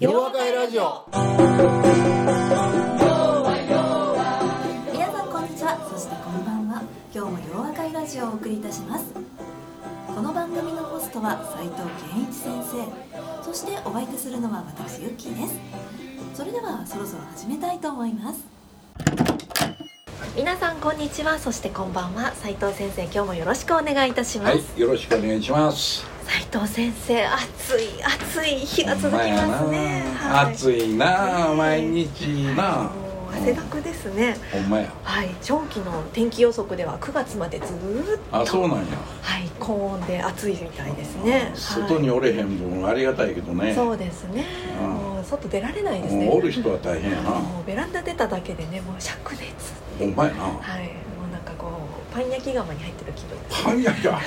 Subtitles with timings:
[0.00, 1.06] 夜和会ラジオ。
[4.92, 5.88] 皆さんこんにちは。
[5.88, 6.82] そしてこんばんは。
[7.14, 9.04] 今日も洋和会ラジオをお送りいたします。
[10.08, 13.44] この番組のホストは斉藤健一先生。
[13.44, 15.54] そしてお相手するのは私ユッキーです。
[16.34, 18.40] それではそろそろ始めたいと思います。
[20.36, 21.38] 皆さんこんにちは。
[21.38, 22.32] そしてこんばんは。
[22.34, 30.02] 斉藤先生今日もよろしくお願いいたします、はいよろしくお願いします斉藤先生暑い暑い日が続きますね。
[30.16, 30.52] はい。
[30.52, 32.90] 暑いな毎日な。
[33.32, 34.36] 汗だくですね。
[34.52, 34.92] ほんまや。
[35.02, 35.28] はい。
[35.42, 38.36] 長期の天気予測では9月までずーっと。
[38.36, 38.84] あそうなんや。
[39.22, 39.50] はい。
[39.58, 41.52] 高温で暑いみたいですね。
[41.54, 43.74] 外におれへん分ありがたいけどね。
[43.74, 44.44] そうですね、
[44.80, 44.88] うん。
[44.88, 46.30] もう外出られないですね。
[46.32, 47.30] おる人は大変やな。
[47.30, 50.44] もうベランダ出ただけでねもう灼熱ほんまやな。
[50.44, 50.90] はい
[51.64, 51.70] こ
[52.10, 53.38] うパン焼き窯に入ってる気分。
[53.64, 54.20] パン焼きが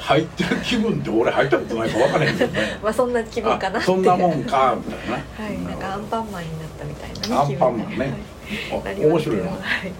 [0.00, 2.78] 入ってる気分って俺入ったことないか分からへんけどね。
[2.82, 5.44] まあそんな気分かなそんなもんかみたいな。
[5.44, 7.98] はいなんかアンパンマンになったみたいなアンパンマンね。
[7.98, 9.44] はい面白いな。
[9.44, 9.92] はい、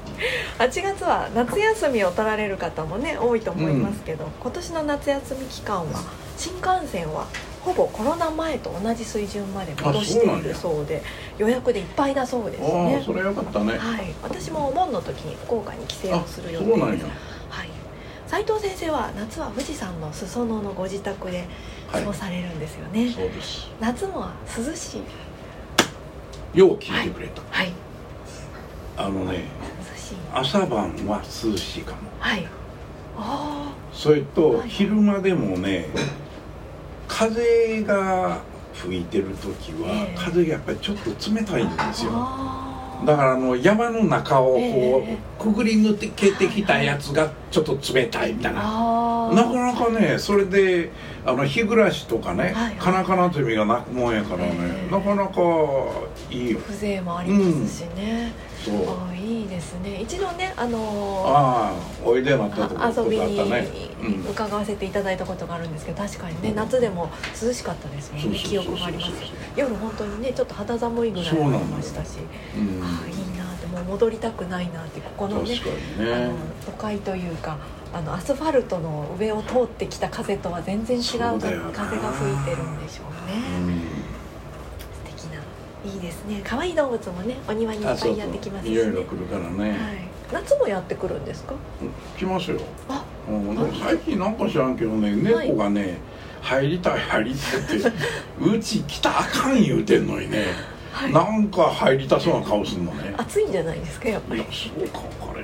[0.58, 5.84] 8月は夏休みを取られる方もね多いと思いますけど、今年の夏休み期間は
[6.36, 7.26] 新幹線は
[7.64, 11.02] ほぼコロナ前と同じ水準まで戻しているそうで
[11.38, 13.78] 予約でいっぱいだそうですああねそれよかったね。
[13.78, 17.06] はい、私もお盆の時に福岡に帰省あをする予定です。
[17.48, 17.68] はい。
[18.26, 21.46] 斉藤先生は夏は富士山の裾野のご自宅で
[21.90, 23.70] 過ごされるんですよね、そうです。
[23.78, 24.98] 夏も涼し
[26.54, 26.58] い。
[26.58, 27.42] よう聞いてくれた。
[27.50, 27.72] はい。
[28.96, 29.44] あのね
[29.90, 30.14] 涼しい。
[30.32, 31.98] 朝晩は涼しいかも。
[32.18, 32.46] はい。
[33.16, 34.68] あそれとはい。
[34.68, 35.86] 昼間でもね
[37.12, 38.40] 風が
[38.74, 40.18] 吹いてる時はええ。
[40.18, 42.06] 風がやっぱりちょっと冷たいんですー。
[42.06, 42.12] よ
[43.04, 44.62] だからあの山の中をこえ
[45.10, 48.60] えうくぐり抜けてきたやつがちょっと冷たいみたいな。
[49.34, 50.90] なかなかねそれで
[51.24, 54.52] あの日暮らしとかねはいカナカナゼミが鳴くもんやからね。
[54.58, 54.90] ええ。
[54.92, 55.40] なかなか
[56.30, 56.50] いい。
[56.50, 58.32] よ風情もありますしね、
[58.64, 58.74] そう。
[58.88, 60.00] あーいいですね。
[60.00, 61.72] 一度ねあのーああ
[62.04, 63.68] おいでなったとこあ遊びにね
[64.02, 64.30] うん。
[64.30, 67.08] 伺わせていただいたことがあるんですけど確かにね夏でも
[67.40, 68.38] 涼しかったですもんね。
[68.38, 69.12] 記憶があります
[69.54, 72.18] 夜本当にねちょっと肌寒いぐらいありましたし。
[72.56, 72.82] うん。
[72.82, 73.31] ああいい
[73.82, 75.60] なってもう戻りたくないなってここのねね。
[76.14, 76.34] あの
[76.66, 77.58] 都会というか
[77.92, 81.40] あのアスファルトの上を通ってきた風とは全然違うそう
[81.72, 83.42] 風が吹いてるんでしょうね、
[85.04, 85.40] 素敵な
[85.84, 86.40] いいですね。
[86.44, 88.74] 可愛い動物もねお庭にいっぱいやってきますしね。
[88.76, 89.78] いろいろ来るからね、はい、
[90.32, 91.54] 夏もやってくるんですか？
[92.18, 92.60] 来ますよ。
[92.88, 95.48] あうん、最近なんか知らんけどねはい。
[95.48, 95.98] 猫がね、
[96.40, 97.92] 入りたい入りたいって
[98.40, 100.46] うち来たらあかん言うてんのにね、
[100.92, 101.12] はい。
[101.12, 103.14] なんか入りたそうな顔すんのね。
[103.16, 104.40] 暑いんじゃないですかやっぱり。
[104.40, 105.42] いやそうか分かれ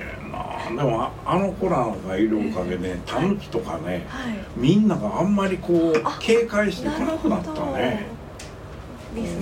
[0.75, 0.83] な。
[0.83, 4.35] でもああの子らがいるおかげでタヌキとかねはい。
[4.55, 8.07] みんながあんまりこうあ警戒してこなくなったね。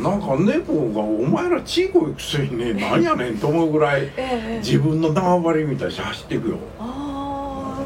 [0.02, 6.58] なんか猫が「お前らちいこいくせにねなんやねん」と思うぐらいええ自分の縄張りみたいに走っていくよ。
[6.80, 7.80] あ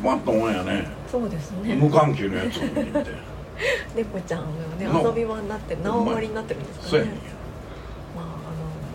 [0.00, 0.86] まったもんやね。
[0.86, 1.74] あそうですね。
[1.74, 3.34] 無関係のやつを見て。
[3.96, 4.46] 猫ちゃんが
[4.78, 6.90] ねな遊び場になって縄張りになってるんですかね。
[6.90, 7.12] そうやね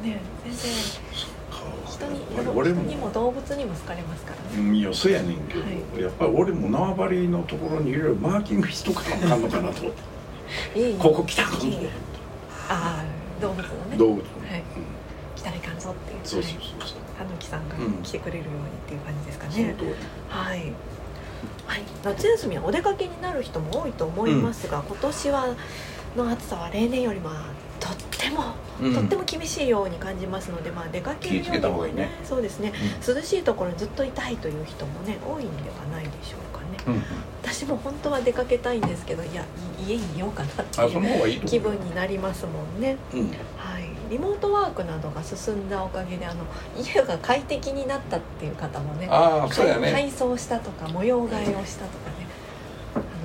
[0.02, 0.68] ね先生
[1.86, 2.22] 人に
[2.56, 4.70] 俺も人にも動物にも好かれますからね。
[4.70, 5.68] うんいやそうやねんけど、は
[6.02, 9.82] やっぱり俺も縄張りのところにいろいろマーキングしとかなあかんのかなと。
[9.82, 9.94] 思っ
[10.74, 11.88] ていいここ来たかもいい
[12.70, 13.98] ああ動物のね。
[13.98, 14.64] 動物の、はい。
[15.36, 17.00] 来たらいかんぞっていうそうそうはいそうそう。
[17.18, 20.06] たぬきさんがうん来てくれるようにっていう感じですかね、その通り。
[20.30, 20.60] はい、
[21.68, 25.56] はい、夏休みはお出かけになる人も多いと思いますが、今年は
[26.16, 27.30] の暑さは例年よりも
[27.80, 28.44] とっても、
[28.82, 28.94] うん。
[28.94, 32.10] とっても厳しいように感じますので、まあ、出かけるよ気ぃつけた方がいいね。
[32.24, 32.74] そうですね。
[33.06, 36.78] 涼しいところにずっといたいという人もね多いんではないでしょうかね。
[36.88, 37.04] うんうん。
[37.42, 39.44] 私も本当は出かけたいんですけどいや
[39.80, 42.98] い家にいようかなっていう気分になりますもんね。
[43.14, 43.22] うん。
[43.58, 46.44] はい、リモートワークなどが進んだおかげであの
[46.78, 49.92] 家が快適になったっていう方もねああそうやね。
[49.92, 52.12] 改装したとか模様替えをしたとか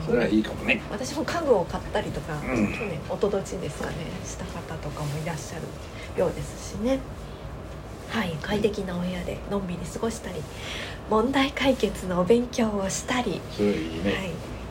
[0.07, 0.83] それはいいかもね。
[0.91, 2.73] 私も家具を買ったりとか、うん。
[2.73, 3.95] 去年一昨年ですかね
[4.25, 5.63] した方とかもいらっしゃる
[6.19, 6.99] ようですしね。
[8.09, 10.41] はい快適なお部屋でのんびり過ごしたり
[11.11, 14.12] 問題解決のお勉強をしたり、それいいね、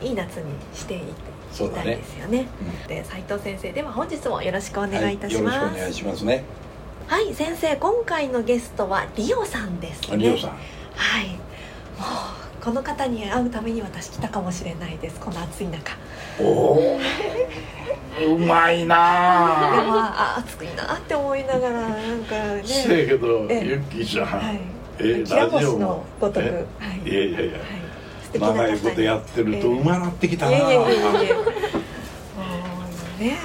[0.00, 0.44] はい、いい夏に
[0.74, 1.00] してい
[1.52, 2.46] きたいですよね。
[2.82, 2.88] うん。
[2.88, 6.44] で斉藤先生では本日もよろしくお願いいたします、はい、よろしくお願いしますね。
[7.06, 10.16] はい先生今回のゲストはリオさんですね。
[10.16, 10.50] リオさん。
[10.50, 10.56] は
[11.20, 11.28] い。
[11.28, 11.36] も
[12.40, 15.20] うこの方に会うために私来たかもしれないです。
[15.20, 15.92] この暑い中。
[16.40, 16.98] おお
[18.26, 19.00] うまいでなも
[19.98, 22.62] ああ暑いなって思いながらなんかね。
[22.64, 23.66] せやけどええ。
[23.66, 24.60] ユッキーちゃん、はい。
[24.98, 26.46] えラジオのごとく。
[27.04, 27.10] い。
[27.10, 27.52] いやいやいや。
[27.52, 27.58] は
[28.34, 28.40] い。
[28.40, 29.80] 長いことやってるとええ。
[29.80, 31.34] うまなってきたな、いやいやいやいや。
[31.36, 31.42] も
[33.18, 33.36] うね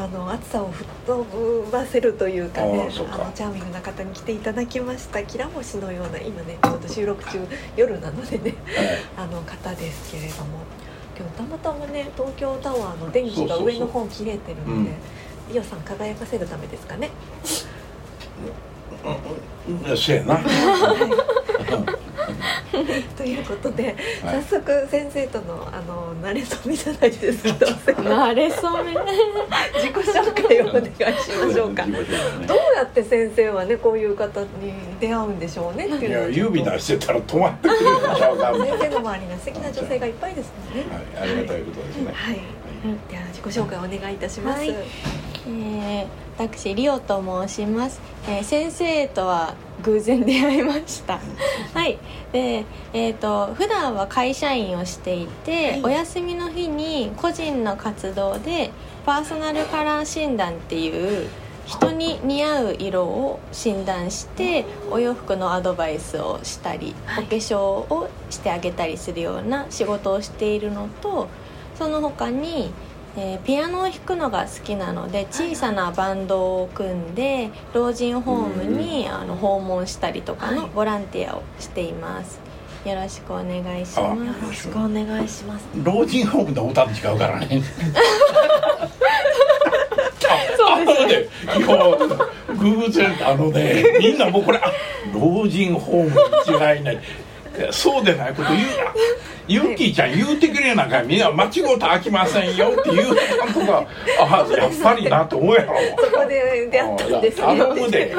[0.00, 5.22] あの暑さを吹っ飛ばせるというかねあのチャーミングな方に来ていただきました。
[5.24, 7.38] きら星のような今ねちょっと収録中
[7.76, 8.54] 夜なのでね
[9.18, 10.60] あの方ですけれども。
[11.18, 14.92] 今日たまたまね東京タワーの電気が上の方切れてるので
[15.50, 17.10] 伊代さん輝かせるためですかね。
[19.68, 19.96] うん。
[19.98, 20.40] そうやな
[23.16, 28.92] ということで、はい早速先生とのあの慣れ初めじゃないですけど慣れそめ
[29.74, 31.84] 自己紹介をお願いしましょうか。
[32.46, 34.46] どうやって先生はねこういう方に
[35.00, 40.84] 出会うんでしょうねっていやいうのをちょっと指出してたら止まってくれるんちゃうか先生の周りには素敵な女性がいっぱいですもんね。
[41.20, 42.12] はい、ありがたいことですね。
[42.12, 42.40] はい。
[43.10, 44.60] では自己紹介お願いいたします。
[44.60, 44.74] はい
[45.46, 46.06] えー、
[46.38, 51.18] 私リオと申します、えー先生とは偶然出会いました。
[51.74, 51.98] はい。
[52.32, 55.82] でえっ、と普段は会社員をしていて、はい。
[55.84, 58.70] お休みの日に個人の活動で
[59.04, 61.28] パーソナルカラー診断っていう
[61.66, 67.24] 人に似合う色を診断してお洋服のアドバイスをしたり、はい。
[67.24, 71.28] お化粧をしてあげたりするような仕事をしているのと
[71.80, 72.70] その他に、
[73.16, 82.40] えーピアノを弾くのが好きなので小さなバンドを組んで老人ホームにあの訪問したりとかはいのボランティアをしています。
[82.84, 84.46] よろしくお願いします。
[84.46, 85.66] ろしくお願いします。
[85.82, 87.62] 老人ホームと歌違うからね。
[90.56, 94.72] そうですねあのね、いや、偶然あのね、みんなもうこれ、あ、
[95.12, 97.00] 老人ホームに違いない。
[97.70, 98.94] そうでないこと言うな。
[99.50, 101.18] ユッキーちゃん言うてくれなんかみん。
[101.18, 103.84] な間違うと飽きませんよっていうたんとか
[104.20, 105.74] あやっぱりなって思うやろ。
[105.98, 107.46] そこで出会ったんですよ。
[107.46, 108.14] 頼むで、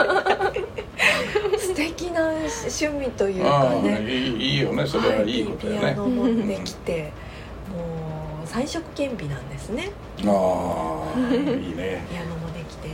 [1.58, 4.02] 素敵な趣味というかうん、ね。
[4.02, 4.86] いいいいよね。
[4.86, 5.80] それはいいことやね。
[5.80, 9.92] ピアノ持ってきて、もう彩色兼備なんですね。
[10.26, 12.06] ああいいね。
[12.12, 12.90] ピアノもできて、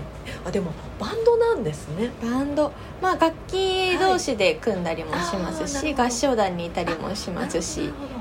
[0.45, 2.11] あでもバンドなんですね。
[2.21, 2.71] バンド。
[3.01, 7.77] まあ楽器同士で組んだりもしますし、はい合唱団にいたりもしますし。
[7.79, 8.16] なるほど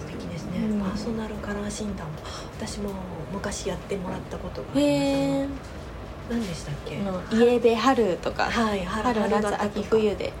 [0.00, 0.80] 素敵ですね、うん。
[0.80, 2.12] パーソナルカラー診断も
[2.58, 2.90] 私も
[3.32, 5.82] 昔やってもらったことがあへりえます。
[6.30, 6.98] 何でしたっけ？
[7.02, 10.32] の家出春とかはい春春夏秋冬で。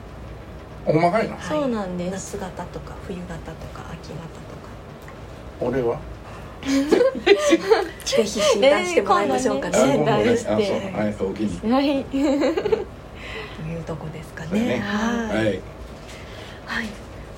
[0.84, 1.42] おまかいなはい。
[1.48, 2.36] そうなんです。
[2.36, 4.42] 夏型とか冬型とか秋型
[5.60, 5.98] 俺は？
[6.62, 6.72] と か
[8.04, 9.78] ぜひ診断してもらいましょうかね。
[9.78, 10.50] 診断して。
[10.50, 10.66] あそう。
[11.00, 12.00] はいおにはい。
[13.70, 14.48] いうとこですかね。
[14.50, 14.80] そうね。
[14.80, 15.46] はい、はい。
[16.66, 16.86] はい、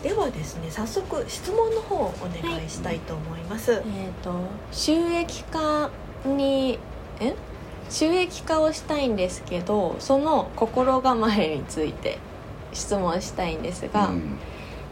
[0.05, 3.83] ではですね早速質問の方をお願いしたいと思います、えっ
[4.23, 4.35] と
[4.71, 5.91] 収益化
[6.27, 6.79] に
[7.21, 7.35] え？
[7.89, 12.19] 収益化をしたいんですけどその心構えについて
[12.75, 14.39] 質問したいんですが、うん。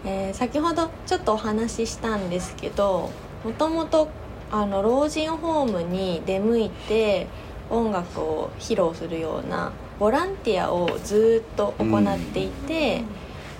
[0.06, 3.10] えー先ほどちょっとお話ししたんですけど
[3.44, 4.08] もともと
[4.50, 7.26] あの老人ホームに出向いて
[7.68, 13.04] 音楽を披露するようなボランティアをずっと行っていて、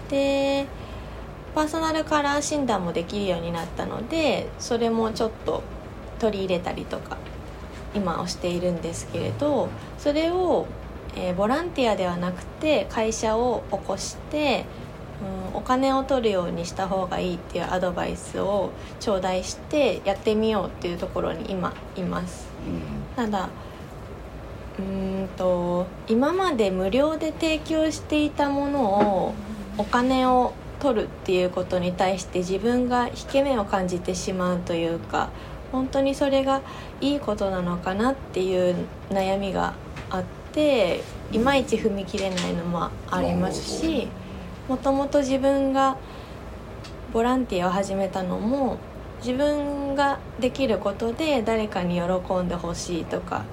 [0.09, 0.67] で
[1.55, 5.63] パーソナルカラー診断もできるようになったのでそれもちょっと
[6.19, 7.19] 取り入れたりとか
[7.95, 9.69] 今をしているんですけれど
[9.99, 10.67] それを、
[11.15, 14.65] えーボランティアではなくて会社を起こして、
[15.53, 22.47] うん、お金を取るようにした方がいいっていうアドバイスを頂戴してやってみようっていうところに今います。
[23.15, 23.51] ただ
[24.79, 28.85] うーんと今まで無料で提供していたもの
[29.27, 29.35] を
[29.77, 35.31] お金を取るっていうことに対して自分が引け目を感じてしまうというか
[35.71, 36.61] 本当にそれが
[37.01, 38.75] いいことなのかなっていう
[39.09, 39.75] 悩みが
[40.11, 44.09] あっていまいち踏み切れないのもありますし
[44.69, 45.97] もともと自分が
[47.13, 48.79] ボランティアを始めたのも
[49.21, 53.45] 自分ができることで誰かに喜んでほしいとか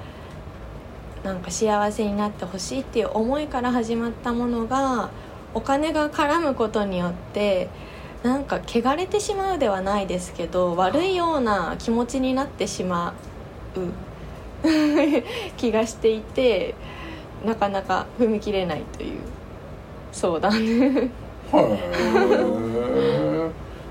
[1.23, 5.11] なんか幸せになってほしいっていう思いから始まったものが
[5.53, 7.69] お金が絡むことによって
[8.23, 13.13] なんか汚れてしまうではないですけど悪いような気持ちになってしま
[13.75, 13.79] う。
[15.55, 16.75] 気がしていて
[17.45, 19.19] なかなか踏み切れないという。
[20.11, 20.57] 相談は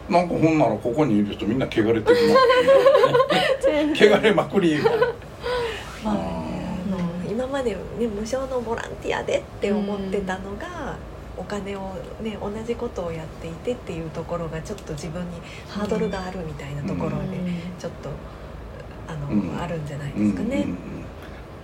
[0.08, 2.16] いなんかほんならここにいる人みんな汚れてる
[3.94, 4.78] 汚れまくり
[6.02, 6.48] まあ
[7.30, 10.96] 今まで、ね、無償のボランティアでって思ってたのが、
[11.38, 15.37] お金を、ね、同じことをやっていてっていうところがちょっと自分に
[15.68, 17.38] ハードルがあるみたいなところで、
[17.78, 18.11] ちょっと
[19.09, 19.59] あの、うん。
[19.59, 20.66] あるんじゃないうんですかね。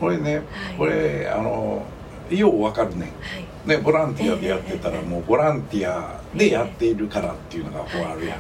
[0.01, 0.45] これねはい。
[0.79, 1.85] これあの
[2.31, 3.13] ようわかるね。
[3.21, 3.69] はい。
[3.69, 8.37] ねボランティアでやってたらええ もうボランティアでやっているからっていうのがこうあるや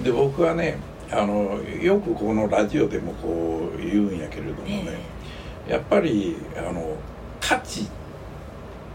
[0.00, 0.02] ん。
[0.02, 0.78] で僕はね
[1.10, 4.84] あのよくこのラジオでもこう言うんやけれどもね、
[5.68, 5.72] え。
[5.72, 6.96] やっぱりあの
[7.40, 7.86] 価値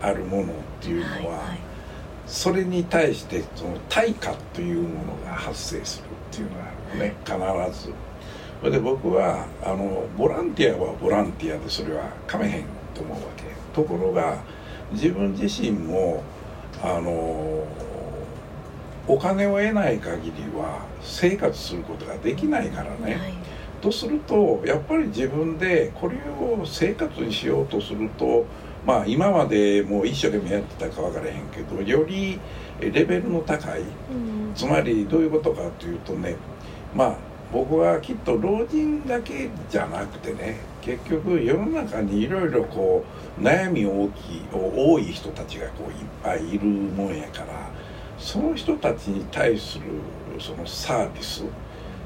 [0.02, 0.46] あるものっ
[0.82, 1.60] ていうのは、はいはい。
[2.26, 7.16] それに対してその対価というものが発生するっていうのがあるね。
[7.72, 7.94] 必ず。
[8.60, 12.64] それで僕はあのボランティアはボランティアでそれはかめへん
[12.94, 13.44] と思うわけ。
[13.74, 14.38] ところが
[14.92, 16.24] 自分自身も
[16.82, 17.12] あの
[19.08, 23.34] お金を得ない限りは生活することができないからね、はい。
[23.82, 28.46] とするとやっぱり自分でこれを生活にしようとすると
[28.86, 32.40] まあ今までもう一生懸命やってたか分からへんけどより
[32.80, 33.82] レベルの高い。
[33.82, 34.54] うん。
[34.56, 36.36] つまりどういうことかというとね
[36.96, 37.16] まあ
[37.52, 43.04] 僕はきっと老人だけじゃなくてね結局世の中にいろいろこ
[43.38, 47.70] う悩み大きい多い人たちがこういっぱいいるもんやから
[48.18, 49.86] その人たちに対する
[50.40, 51.44] そのサービス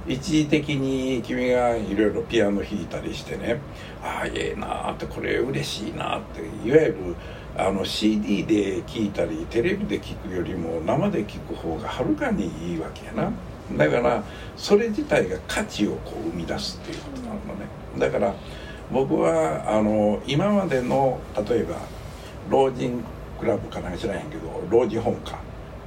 [0.06, 3.60] 一時的に君がいろいろピアノ弾いたりしてね
[4.04, 7.16] ああええなあってこれ嬉しいなあっていわゆる
[7.58, 13.32] あの CD で聴いたりテレビで聴くよりも生で聴く方がはるかにいいわけやな。
[13.78, 14.24] だから
[14.58, 17.42] それ自体が価値をこう生み出すっていうことなのね。
[17.98, 18.34] だから
[18.92, 21.78] 僕はあの今までの例えば
[22.50, 23.04] 老人
[23.40, 25.40] クラブかなんか知らへんけど老人ホームか。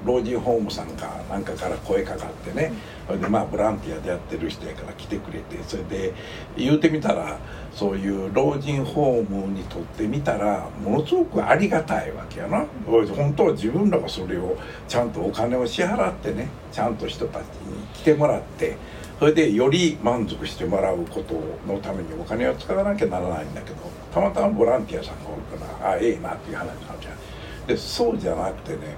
[0.05, 2.73] 老人ホームさんかなんかから声かかってね
[3.07, 6.13] それでまあボランティアでやってる人やから来てくれてそれで
[6.57, 7.39] 言うてみたら
[7.73, 12.67] そういう老人ホームにとってみたらものすごくありがたいわけやな。
[12.87, 14.57] 本当は自分らがそれを
[14.89, 18.77] ちゃんとお金を支払ってねちゃんと人たちに来てもらって
[19.19, 21.35] それでより満足してもらうこと
[21.73, 23.77] のためにお金を使わなきゃならないんだけど
[24.13, 28.97] たまたまボランティアさんがおるからああええなっていう話なんじゃんでそうじゃなくてね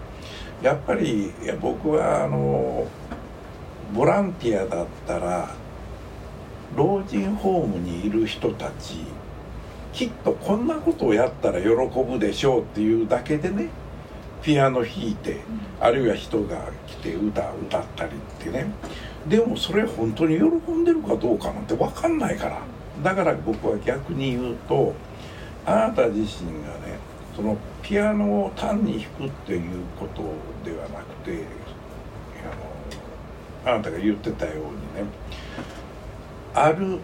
[0.63, 2.87] やっぱりいや僕はあの
[3.95, 5.51] ボランティアだったら
[6.77, 8.97] 老人ホームにいる人たち
[9.93, 13.69] きっとこんなことをやったら喜ぶでしょうっていうだけでね
[14.43, 15.41] ピアノ弾いて
[15.81, 18.15] あるいは人が来て歌歌ったりっ
[18.45, 18.67] てね。
[19.27, 22.59] でもそれ本当に喜んでるかどうかなんて分かんないから。
[23.03, 24.95] だから僕は逆に言うと
[25.67, 26.99] あなた自身がね
[27.35, 30.23] そのピアノを単に弾くっていうこと
[30.69, 31.45] ではなくて
[33.65, 35.11] あなたが言ってたようにね
[36.55, 36.99] ある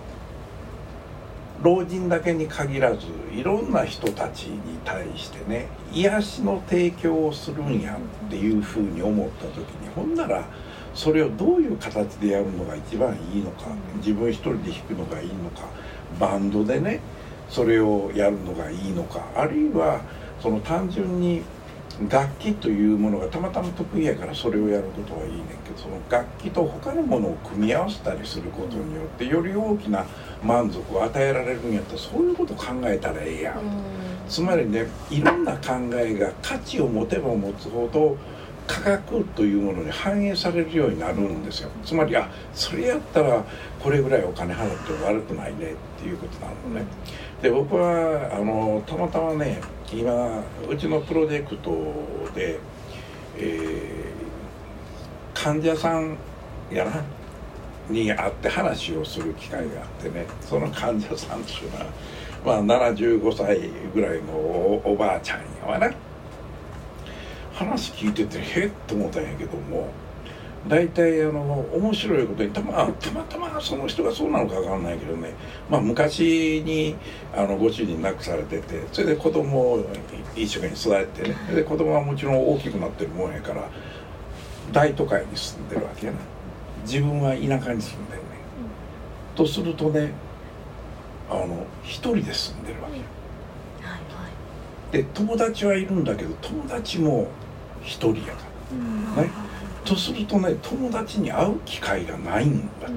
[1.62, 7.96] 老人だけに限らずいろんな人たちに対してね癒しの提供をするんや
[8.26, 10.44] っていうふうに思った時にほんなら
[10.94, 15.62] それをどういう形でやるのが一番いいのか自分一人で弾くのがいいのか
[16.20, 17.00] バンドでね
[17.48, 20.02] それをやるのがいいのかあるいは
[20.40, 21.42] その単純に
[22.08, 30.04] 楽器というものがたまたま得意やからそれをやることはいいねんけどその楽器と他のものを組み合わせたりすることによってより大きな
[30.42, 33.60] 満足を与えられるんやったらそういうこと考えたらええやん。
[34.28, 38.16] つまりねいろんな考えが価値を持てば持つほど
[38.66, 41.70] 価格というものに反映されるようになるんですよ。
[41.84, 43.44] つまりあそれやったら
[43.78, 46.86] これぐらいお金払っても悪くないねっていうことなのね。
[47.42, 49.60] で僕はあのたまたまね
[49.94, 51.70] 今うちのプロジェクト
[52.34, 52.58] で、
[53.36, 54.14] えー
[55.34, 56.16] 患者さん
[56.70, 57.04] やな
[57.90, 61.86] に会って話をする機会があってねその患者さんっていうのは
[62.44, 65.90] まあ、75歳ぐらいのおばあちゃんやわな。
[67.54, 69.88] 話聞いててへっと思ったんやけども
[70.68, 75.34] 大体あの面白いことにたまたまたまその人がそうなのか分かんないけどね、
[75.68, 76.96] まあ、昔に
[77.36, 79.86] あのご主人亡くされててそれで子供を
[80.34, 81.36] 一生懸命育ててね。
[81.54, 83.68] で子供はもちろん大きくなってるもんやから
[84.72, 86.18] 大都会に住んでるわけやな。
[86.84, 88.28] 自分は田舎に住んでるね、
[89.34, 90.12] とするとね
[91.30, 93.04] あの一人で住んでるわけよ
[93.82, 93.98] はいは
[94.90, 94.92] い。
[94.92, 97.28] で友達はいるんだけど友達も
[97.82, 98.44] 一人やか
[99.16, 99.22] ら。
[99.22, 99.30] ね
[99.84, 102.96] とするとね友達に会う機会がないんだって、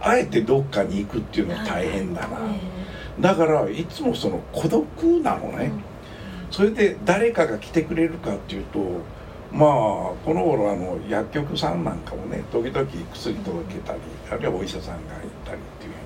[0.00, 2.38] あえてどっかに行くっていうのは大変だな、
[3.20, 4.86] だからいつもその孤独
[5.20, 5.72] なのね、
[6.50, 8.78] それで誰かが来てくれるかっていうと
[9.52, 15.98] まあこの頃あの薬局さんなんかもね時々薬届けたりあるいはお医者さんが行ったりっていうんや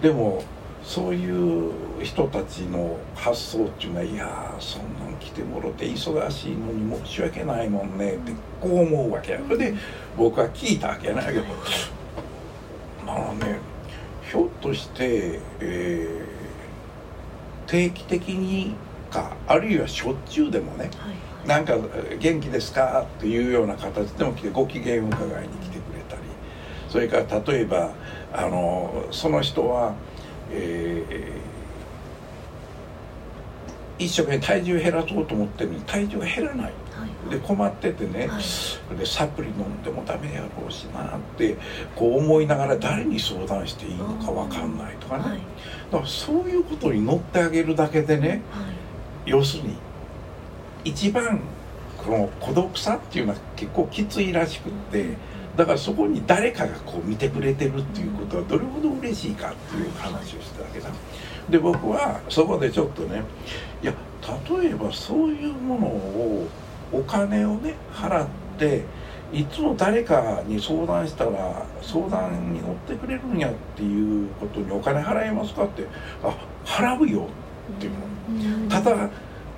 [0.00, 0.14] けど。
[0.14, 0.42] でも
[0.88, 1.70] そういう
[2.02, 9.40] 人たちの発想っていうのはいやーそんなん来てもろて忙しいのに申し訳ないもんねってこう思うわけや。
[9.46, 9.74] それで
[10.16, 11.44] 僕は聞いたわけやないけど。
[13.04, 13.58] まあね
[14.22, 16.38] ひょっとして、えー
[17.66, 18.74] 定期的に
[19.10, 21.46] かあるいはしょっちゅうでもねはい。
[21.46, 21.76] なんか
[22.18, 26.22] 元気ですかっていうような形でも来てご機嫌を伺いに来てくれたり。
[26.88, 27.90] それから例えば
[28.32, 29.94] あのその人は、
[30.50, 31.38] えー
[33.98, 36.72] 一生懸命体重減らそうと思ってるのに体重が減らない。
[37.30, 38.96] で困っててね、はい。
[38.96, 41.56] でサプリ飲んでもダメやろうしなって
[41.96, 45.40] こう思いながら誰に相談していいのか分かんないとかね、はい。
[45.90, 48.34] だからそういうことに乗ってあげるだけでねは
[49.26, 49.30] い。
[49.30, 49.76] 要するに
[50.84, 51.40] 一番
[51.96, 55.16] この孤独さっていうのは結構きついらしくって
[55.58, 60.88] だからそこに誰かがこう見てくれてるっていうことはどれほど嬉しいかっていう話をしてたわけだ。
[61.50, 63.24] で僕はそこでちょっとね
[63.82, 63.92] いや
[64.60, 66.48] 例えばそういうものを
[66.92, 68.84] お金をね払って
[69.32, 75.84] いつも誰かに相談したら相談に乗ってくれるんやっていうことにお金払えますかって
[76.22, 77.26] あ払うよ
[77.78, 78.70] っていうの。
[78.70, 79.10] ただ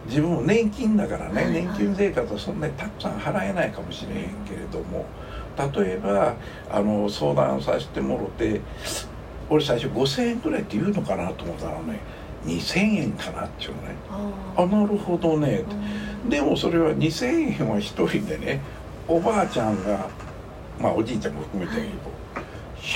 [0.06, 5.04] 自分も年金だからね、年金生活はそんなにたくさん払えないかもしれへんけれども
[5.68, 6.34] 例えば
[6.70, 8.60] あの相談させてもろて
[9.48, 11.98] 俺最初5,000円くらいって言うのかなと思ったらね
[12.46, 13.88] 2,000円かなっていうのね。
[14.56, 15.64] ああなるほどね。
[16.26, 18.60] ーでもそれは2,000円は一人でね
[19.08, 20.08] おばあちゃんが
[20.80, 21.90] まあおじいちゃんも含めてやけ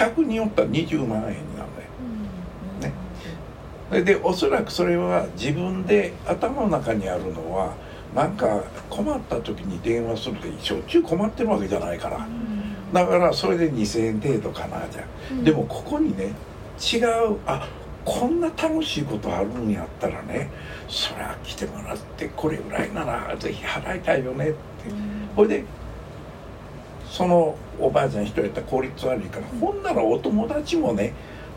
[0.07, 1.89] ど、100人おったら20万円になるね
[3.91, 3.99] うん。
[3.99, 4.05] ね。
[4.05, 7.75] でおそらくそれは自分で頭の中にあるのは
[8.15, 10.79] なんか困った時に電話するってしょ。
[10.79, 12.27] っちゅう困ってるわけじゃないから
[12.95, 15.43] だからそれで2,000円程度かなじゃあ。
[15.43, 16.33] でもここにね
[16.81, 17.69] 違うあ
[18.05, 20.51] こんな楽しいことあるんやったらね
[20.89, 24.57] そりゃ来てもらってこれぐらいならぜひ払いたいよねって。
[25.35, 25.65] これで
[27.11, 31.13] そのおばあちゃん一人やったら効率悪いからほんならお友達もね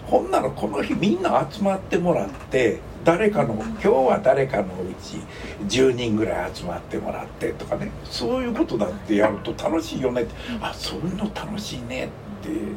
[0.06, 4.68] ほんならこの日みんな集まってもらって誰かの今日は誰かのう
[5.02, 5.22] ち
[5.66, 7.90] 10人ぐらい集まってもらってとかね。
[8.04, 10.34] そういうことだってやると楽しいよねって。
[10.60, 12.76] あそういうの楽しいねっていう。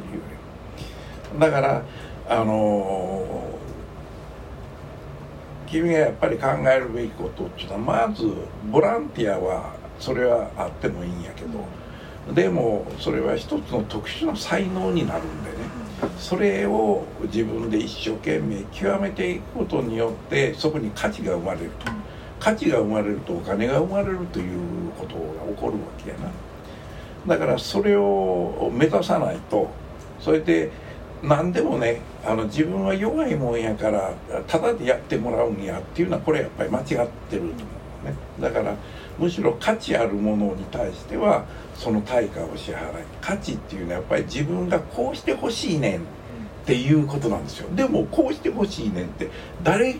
[1.37, 1.83] だから
[2.29, 8.23] あのー君がやっぱり考えるべきことっていうのはまず
[8.71, 15.80] ボランティアはそれはあってもいいんやけどでもそれは一つの特殊な才能になるんでね。
[16.17, 21.91] それを自分で一生懸命極めていくことによってそこに価値が生まれると。
[22.39, 25.21] 価値が生まれるとお金が生まれるということが
[25.55, 26.31] 起こるわけやな。
[27.27, 29.69] だからそれを目指さないと。
[30.19, 30.71] それで
[31.21, 34.13] 何でもねあの自分は弱いもんやから
[34.47, 38.13] ただでやってもらうんやっていうのはこれやっぱり間違ってると思うね。
[38.39, 38.75] だから
[39.17, 43.03] むしろ価値あるものに対してはその対価を支払い。
[43.21, 46.03] 価値っていうのはやっぱり自分がこうしてほしいねんっ
[46.65, 47.69] ていうことなんですよ。
[47.75, 49.29] でもこうしてほしいねんって
[49.63, 49.95] 誰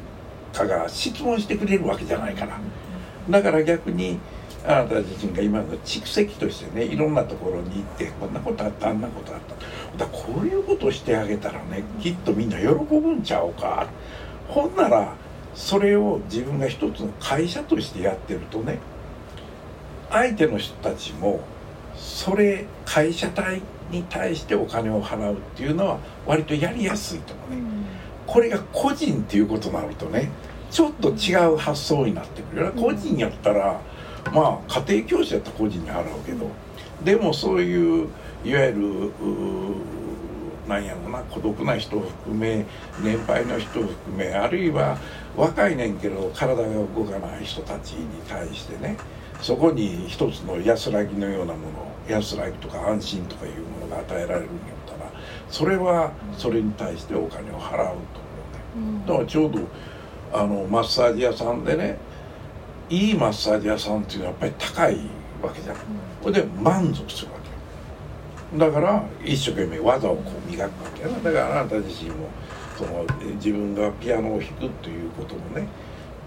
[0.54, 2.60] かが質問してくれるわけじゃないから。
[3.30, 4.20] だから逆に
[4.64, 9.40] あなた自身が今の蓄積としてねいろんなところに行ってこんなことあったあんなことあっ
[9.98, 10.06] た。
[10.06, 13.88] だこういうことしてあげたらねきっとみんな喜ぶんちゃうか。
[14.48, 15.16] ほんなら
[15.54, 18.80] それを自分が一つの会社としてやってるとね
[20.10, 21.42] 相手の人たちも
[21.96, 27.62] それ会社体に対してお金を払うっていうのは割とやりやすいと思うね。
[28.26, 30.30] これが個人っていうことになるとね
[30.70, 33.82] ちょっと違う発想になってくるよ個人やったら
[34.34, 36.48] まあ家庭教師やったら個人に払うけど
[37.04, 38.08] でもそういう
[38.46, 39.12] いわゆる
[40.72, 42.66] なんやろな孤独な人を含め
[43.04, 44.98] 年配の人を含めあるいは
[45.36, 48.96] 若いねんけど体が動かない人たちに対してね
[49.42, 54.50] そこに一つの安らぎのようなもの安らぎとか安心とかいうものが与えられるんや
[54.86, 55.12] ったら
[55.50, 57.98] それはそれに対してお金を払うと思
[58.78, 59.06] うね。
[59.08, 59.60] だからちょうど
[60.34, 61.98] あのマッサージ屋さんでね
[62.90, 64.98] いいマッサージ屋さんっていうのはやっぱり高い
[65.42, 65.76] わけじゃん。
[66.22, 67.41] これで満足するわけよ
[68.58, 72.28] だから一生懸命技をこう磨くわけやなだからあなた自身も
[72.78, 75.68] その自分がピアノを弾くということもね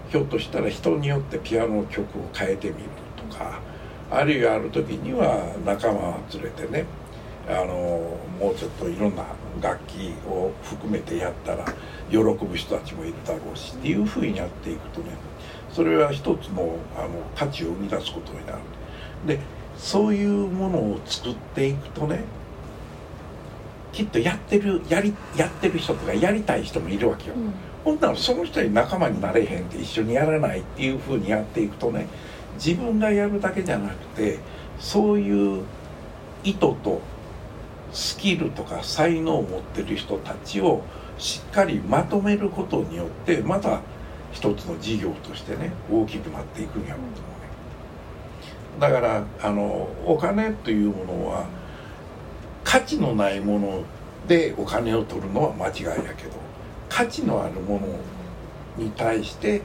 [0.09, 2.89] ひょっとしたら人によってピアノの曲を変えてみる
[3.29, 3.59] とか
[4.09, 6.85] あるいはある時には仲間を連れてね
[7.47, 9.23] あのもうちょっといろんな
[9.61, 11.65] 楽器を含めてやったら
[12.09, 15.11] 喜ぶ人たちもいるだろうしっていうふうにやっていくとね
[15.71, 18.59] それは一つのあの価値を生み出すことになる。
[19.25, 19.39] で
[19.77, 22.23] そういうものを作っていくとね
[23.91, 27.35] きっとやってるやりやってる人とかやりたい人もいるわけよ。
[27.83, 32.07] ほんならその人に仲間になれへんって一緒にやらないっていうふうにやっていくとね
[32.55, 34.39] 自分がやるだけじゃなくて
[34.79, 35.63] そういう
[36.43, 36.99] 意図と
[37.93, 40.81] スキルとか才能を持ってる人たちを
[41.17, 43.81] しっかりまとめることによってまた
[44.31, 47.34] 一つの事業としてね大きくなっていくんやろうと思うね。
[48.79, 51.45] だからあのお金というものは
[52.63, 53.83] 価値のないもの
[54.27, 56.31] でお金を取るのは間違いやけど
[56.89, 57.87] 価値のあるもの
[58.77, 59.61] に対して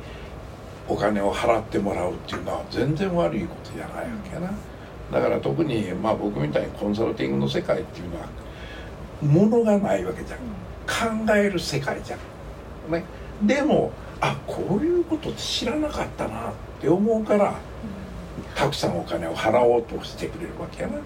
[0.89, 4.51] お金を払ってもらうっていうのは全然悪いことじゃないわけやな。
[5.13, 8.29] だから特にまあ僕みたいにコンサルティングの世界っていうのは
[9.23, 10.39] ものがないわけじゃん。
[10.87, 12.93] 考える世界じゃん。
[12.93, 13.05] ね。
[13.43, 17.55] でもあこういうこと知らなかったなって思うから
[18.61, 20.99] たくさんお金を払おうとしてくれるわけやな。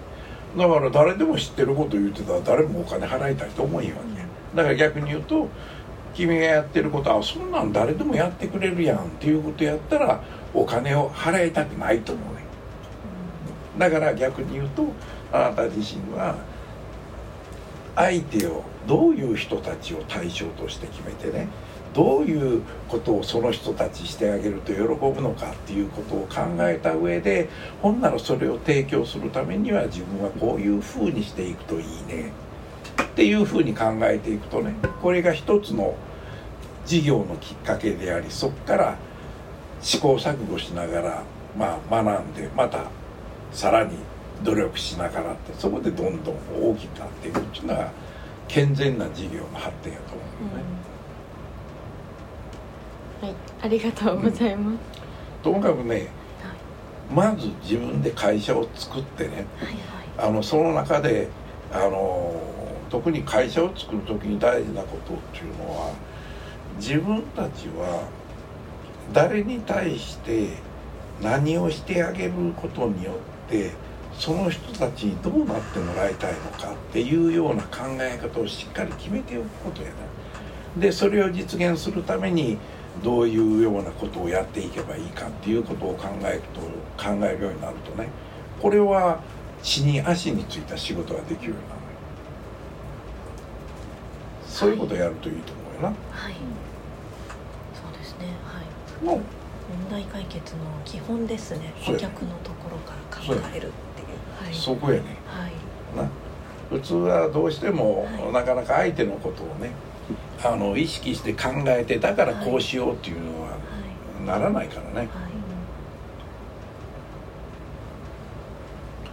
[0.57, 4.25] だから誰でも知ってること言ってたら誰もお金払いたいと思えんわけや。
[4.55, 5.47] だから逆に言うと
[6.13, 10.21] 君がやってることはそんなん誰でもやってくれるやんっていうことやったら
[10.53, 12.41] お金を払いたくないと思うね。
[13.77, 14.87] だから逆に言うと
[15.31, 16.35] あなた自身は
[17.95, 21.47] 相手をどういう人たちを対象として決めてね
[21.95, 27.47] どういうことをその人たちしてあげると喜ぶのかっていうことを考えた上で
[27.81, 32.33] ほんならそれを提供するためには自分はこういうふうにしていくといいね
[33.01, 35.95] っていうふうに考えていくとねこれが一つの
[36.85, 38.97] 事業のきっかけでありそこから
[39.81, 41.23] 試行錯誤しながら、
[41.57, 42.89] まあ、学んでまた
[43.53, 43.95] さらに
[44.43, 46.35] 努力しながらってそこでどんどん
[46.71, 47.89] 大きくなっていくっていうのが
[48.49, 50.21] 健全な事業の発展やと思
[50.53, 50.94] うね。
[53.25, 53.35] はい。
[53.63, 54.77] ありがとうございます、
[55.43, 56.07] ともかくね
[57.13, 59.67] まず自分で会社を作ってねはい
[60.17, 60.29] はい。
[60.29, 61.29] あのその中で
[61.71, 62.41] あの
[62.89, 65.91] 特に会社を作る時に大事なことっていうのは
[66.77, 68.07] 自分たちは
[69.13, 70.49] 誰に対して
[71.21, 73.11] 何をしてあげることによ
[73.47, 73.71] って
[74.17, 79.95] その人たちにどうなってもらいたいのかっていうような考え方をしっかり決めておくことやな。
[80.79, 82.57] でそれを実現するために
[83.03, 86.61] どういうようなことをやっていけばいいかっていうことを考えると
[87.01, 88.09] 考えるようになるとね
[88.61, 89.19] これは
[89.61, 91.81] 地に足についた仕事ができるようになる。
[94.55, 95.87] そういうことをやるといいと思うよな。
[95.89, 96.33] はい。
[97.73, 98.27] そうですね。
[98.45, 98.65] はい。
[99.03, 99.21] 問
[99.91, 101.73] 題解決の基本ですね。
[101.85, 104.45] 顧客のところから考えるっていう。
[104.45, 104.53] はい。
[104.53, 105.17] そこやね。
[105.27, 105.51] はい。
[105.97, 106.09] な。
[106.69, 108.33] 普通はどうしてもはい。
[108.33, 109.71] なかなか相手のことをね
[110.43, 113.55] あの意識して考えてだからこうしようっていうのはは
[114.23, 115.07] いならないからね。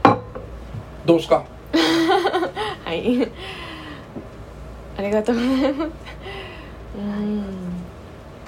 [0.05, 0.19] はい。
[1.07, 1.45] どうですか？
[2.85, 3.29] はい。
[4.99, 5.91] ありがとうございます。
[6.97, 7.45] うん。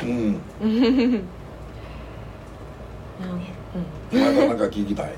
[0.02, 0.40] うん。
[0.62, 1.26] うん。
[4.12, 5.14] まだなんか聞きたい。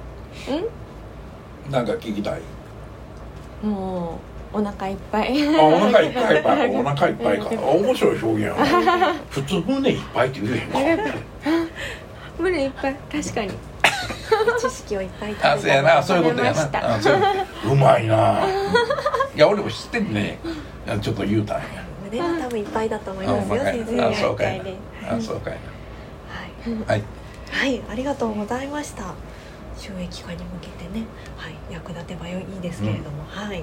[1.70, 2.40] なんか聞きたい。
[3.64, 5.56] うんもうお腹いっぱい。
[5.56, 7.50] あお腹いっぱいいっぱいお腹いっぱいか。
[7.52, 8.56] あ面白い表現
[9.30, 10.78] 普通胸いっぱいって言うへんか
[12.38, 12.96] 胸いっぱい。
[13.12, 13.50] 確かに。
[14.58, 16.02] 知識をいっぱいあそうやな。
[16.02, 16.62] そういうことやな。
[17.70, 17.74] う。
[17.74, 18.44] まいな。
[19.34, 20.38] いや俺も知ってんね。
[21.00, 21.64] ちょっと言うたんや。
[22.04, 24.62] 胸は多分いっぱいだと思いあますよ先生あそうかい
[25.08, 26.70] あそうかいはい。
[26.70, 27.02] なはい。
[27.50, 29.14] はい、ありがとうございました。
[29.78, 31.04] 収益化に向けてね、
[31.36, 33.62] はい、役立てばよいいですけれども、はい。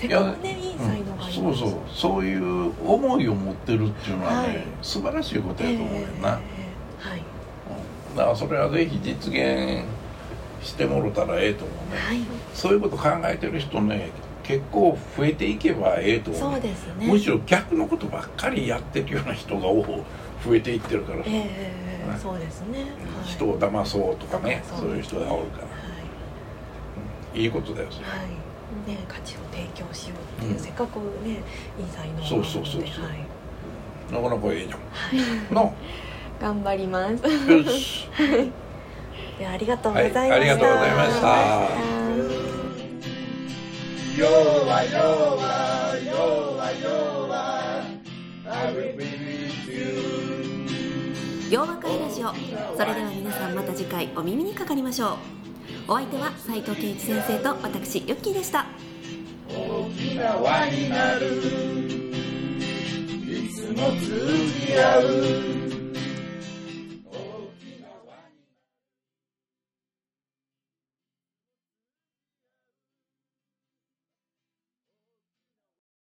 [0.00, 1.60] せっかくね、いい才能があります。
[1.60, 7.18] そうそうそういう思いを持ってるっていうのはね、はい素晴らしいことやと思うよな、えーはい。
[8.10, 9.84] うんだからそれはぜひ実現
[10.62, 12.18] してもろたらええと思うね、はい。
[12.54, 14.10] そういうこと考えてる人ね
[14.42, 17.06] 結構増えていけばええと思うそうですね。
[17.06, 19.84] むしろ逆のことばっかりやってるような人が多
[20.44, 22.80] 増えていってるから、ええはいそうですね。
[22.80, 22.88] はい
[23.26, 25.70] 人を騙そうとかね騙そういう人がおるから、は
[27.34, 27.40] い。
[27.42, 28.18] いいことだよそれ、はい。
[28.86, 30.58] ね、価値を提供しようっていう、うん。
[30.58, 33.04] せっかくね、いい才能があるので、そうそうそうそう。
[33.04, 33.24] はい。
[34.12, 34.80] なかなかええじゃん。
[34.80, 34.86] は
[35.50, 35.54] い。
[35.54, 35.74] の
[36.40, 37.22] 頑張ります。
[39.42, 40.20] ありがとうございました。
[40.20, 42.00] はいありがとうございました。
[44.20, 44.30] よう
[44.66, 46.12] はようはよ
[46.52, 47.82] うはようは
[48.44, 52.34] I will be with you 洋和会ラジオ
[52.76, 55.39] それでは皆さんまた次回お耳にかかりましょう
[55.90, 58.64] お相手は斉藤圭一先生と私ユッキーでした。
[59.48, 61.36] 大きな輪になる。
[63.26, 65.59] いつも通じ合う。